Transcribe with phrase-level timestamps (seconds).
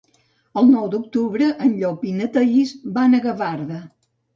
[0.61, 3.85] El nou d'octubre en Llop i na Thaís van a Gavarda.